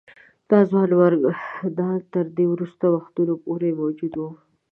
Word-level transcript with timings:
دا 0.49 0.59
ځوانمردان 0.69 1.97
تر 2.13 2.25
دې 2.37 2.45
وروستیو 2.53 2.91
وختونو 2.95 3.33
پورې 3.45 3.69
موجود 3.79 4.13
وه. 4.17 4.31